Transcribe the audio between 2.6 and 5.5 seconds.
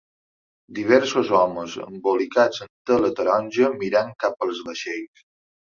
en tela taronja mirant cap als vaixells.